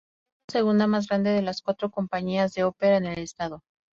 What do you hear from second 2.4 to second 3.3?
de ópera en el